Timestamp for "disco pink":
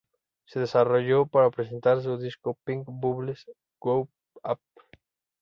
2.17-2.85